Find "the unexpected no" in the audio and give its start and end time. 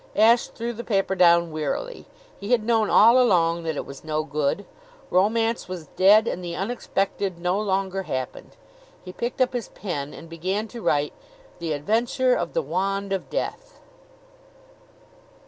6.43-7.59